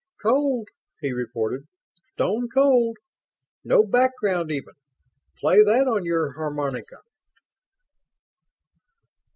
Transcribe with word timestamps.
"Cold," 0.19 0.67
he 0.99 1.11
reported. 1.13 1.67
"Stone 2.13 2.49
cold. 2.51 2.97
No 3.63 3.83
background 3.83 4.51
even. 4.51 4.73
Play 5.37 5.61
that 5.63 5.87
on 5.87 6.05
your 6.05 6.31
harmonica!" 6.31 7.01